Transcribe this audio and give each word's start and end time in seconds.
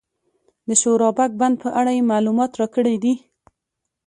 د 0.67 0.69
شورابک 0.81 1.31
بند 1.41 1.55
په 1.63 1.69
اړه 1.79 1.91
یې 1.97 2.07
معلومات 2.11 2.51
راکړي 2.61 2.95
دي. 3.03 3.13